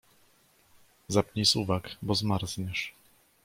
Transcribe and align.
Zapnij 1.13 1.45
suwak, 1.51 1.85
bo 2.05 2.13
zmarzniesz. 2.21 2.83